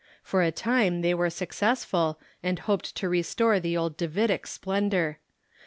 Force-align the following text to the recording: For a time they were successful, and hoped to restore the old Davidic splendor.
For 0.23 0.41
a 0.41 0.51
time 0.51 1.03
they 1.03 1.13
were 1.13 1.29
successful, 1.29 2.19
and 2.41 2.57
hoped 2.57 2.95
to 2.95 3.07
restore 3.07 3.59
the 3.59 3.77
old 3.77 3.97
Davidic 3.97 4.47
splendor. 4.47 5.19